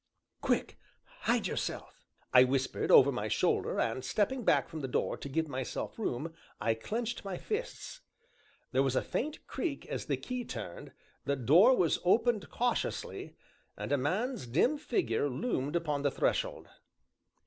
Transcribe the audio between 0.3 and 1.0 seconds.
"Quick!